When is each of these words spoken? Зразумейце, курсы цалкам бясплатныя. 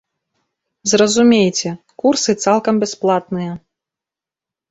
Зразумейце, 0.93 1.69
курсы 2.03 2.31
цалкам 2.45 2.75
бясплатныя. 2.85 3.51